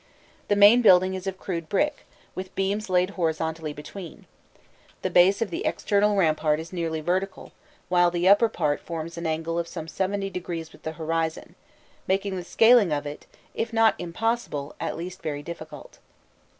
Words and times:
The 0.47 0.55
main 0.55 0.81
building 0.81 1.13
is 1.13 1.27
of 1.27 1.37
crude 1.37 1.69
brick, 1.69 2.07
with 2.33 2.55
beams 2.55 2.89
laid 2.89 3.11
horizontally 3.11 3.71
between; 3.71 4.25
the 5.03 5.11
base 5.11 5.43
of 5.43 5.51
the 5.51 5.63
external 5.63 6.15
rampart 6.15 6.59
is 6.59 6.73
nearly 6.73 7.01
vertical, 7.01 7.51
while 7.87 8.09
the 8.09 8.27
upper 8.27 8.49
part 8.49 8.79
forms 8.79 9.15
an 9.15 9.27
angle 9.27 9.59
of 9.59 9.67
some 9.67 9.87
seventy 9.87 10.31
degrees 10.31 10.71
with 10.71 10.81
the 10.81 10.93
horizon, 10.93 11.53
making 12.07 12.35
the 12.35 12.43
scaling 12.43 12.91
of 12.91 13.05
it, 13.05 13.27
if 13.53 13.71
not 13.71 13.93
impossible, 13.99 14.73
at 14.79 14.97
least 14.97 15.21
very 15.21 15.43
difficult. 15.43 15.99